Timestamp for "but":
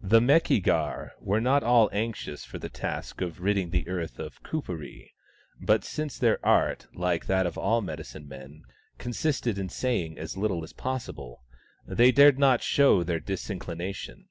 5.60-5.82